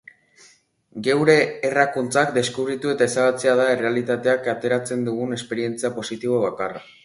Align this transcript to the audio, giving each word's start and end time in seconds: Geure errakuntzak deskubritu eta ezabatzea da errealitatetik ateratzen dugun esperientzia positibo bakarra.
Geure 1.07 1.35
errakuntzak 1.69 2.33
deskubritu 2.39 2.93
eta 2.95 3.09
ezabatzea 3.11 3.55
da 3.61 3.69
errealitatetik 3.77 4.51
ateratzen 4.57 5.07
dugun 5.11 5.41
esperientzia 5.41 5.97
positibo 6.03 6.45
bakarra. 6.49 6.87